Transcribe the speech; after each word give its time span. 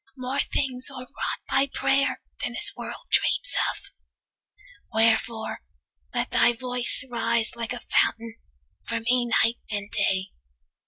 More 0.17 0.39
things 0.39 0.89
are 0.89 1.01
wrought 1.01 1.41
by 1.47 1.67
prayer 1.71 2.21
Than 2.43 2.53
this 2.53 2.71
world 2.75 3.05
dreams 3.11 3.53
of. 3.69 3.91
Wherefore, 4.91 5.59
let 6.11 6.31
thy 6.31 6.53
voice 6.53 7.03
Rise 7.07 7.55
like 7.55 7.73
a 7.73 7.81
fountain 7.81 8.37
for 8.83 8.99
me 9.01 9.27
night 9.43 9.59
and 9.69 9.91
day. 9.91 10.29